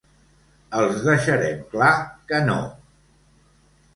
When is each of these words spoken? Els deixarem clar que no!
Els 0.79 1.01
deixarem 1.07 1.59
clar 1.75 1.91
que 2.31 2.39
no! 2.47 2.57